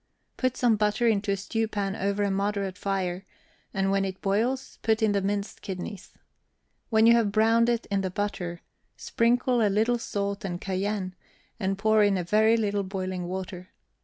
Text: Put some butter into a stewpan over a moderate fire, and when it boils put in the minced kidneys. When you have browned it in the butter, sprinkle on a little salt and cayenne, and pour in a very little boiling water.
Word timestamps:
Put 0.35 0.57
some 0.57 0.77
butter 0.77 1.07
into 1.07 1.31
a 1.31 1.37
stewpan 1.37 1.95
over 1.95 2.23
a 2.23 2.31
moderate 2.31 2.75
fire, 2.75 3.23
and 3.71 3.91
when 3.91 4.03
it 4.03 4.19
boils 4.19 4.79
put 4.81 5.03
in 5.03 5.11
the 5.11 5.21
minced 5.21 5.61
kidneys. 5.61 6.15
When 6.89 7.05
you 7.05 7.13
have 7.13 7.31
browned 7.31 7.69
it 7.69 7.85
in 7.91 8.01
the 8.01 8.09
butter, 8.09 8.61
sprinkle 8.97 9.59
on 9.61 9.67
a 9.67 9.69
little 9.69 9.99
salt 9.99 10.43
and 10.43 10.59
cayenne, 10.59 11.13
and 11.59 11.77
pour 11.77 12.01
in 12.03 12.17
a 12.17 12.23
very 12.23 12.57
little 12.57 12.81
boiling 12.81 13.27
water. 13.27 13.69